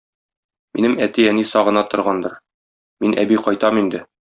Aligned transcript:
Минем 0.77 0.95
әти-әни 1.07 1.43
сагына 1.51 1.85
торгандыр, 1.93 2.35
мин, 3.07 3.17
әби, 3.27 3.41
кайтам 3.49 3.83
инде. 3.85 4.05